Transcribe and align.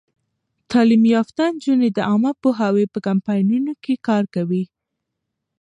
تعلیم 0.71 1.03
یافته 1.15 1.41
نجونې 1.53 1.89
د 1.93 1.99
عامه 2.09 2.31
پوهاوي 2.41 2.85
په 2.93 2.99
کمپاینونو 3.07 3.71
کې 3.83 3.93
کار 4.07 4.23
کوي. 4.35 4.63